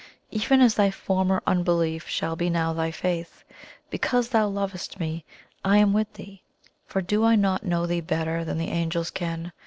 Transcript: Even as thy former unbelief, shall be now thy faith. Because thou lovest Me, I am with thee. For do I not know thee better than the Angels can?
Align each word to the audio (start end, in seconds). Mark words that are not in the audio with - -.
Even 0.31 0.61
as 0.61 0.73
thy 0.73 0.89
former 0.89 1.43
unbelief, 1.45 2.07
shall 2.09 2.35
be 2.35 2.49
now 2.49 2.73
thy 2.73 2.89
faith. 2.89 3.43
Because 3.91 4.29
thou 4.29 4.47
lovest 4.47 4.99
Me, 4.99 5.23
I 5.63 5.77
am 5.77 5.93
with 5.93 6.11
thee. 6.13 6.41
For 6.87 7.03
do 7.03 7.23
I 7.23 7.35
not 7.35 7.63
know 7.67 7.85
thee 7.85 8.01
better 8.01 8.43
than 8.43 8.57
the 8.57 8.69
Angels 8.71 9.11
can? 9.11 9.51